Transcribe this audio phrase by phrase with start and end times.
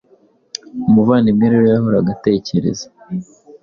[0.87, 2.85] Umuvandimwe rero yahoraga atekereza